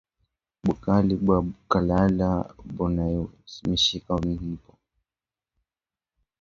[0.65, 1.39] Bukali bwa
[1.69, 2.31] kulala
[2.75, 4.71] bunaumishaka ntumbo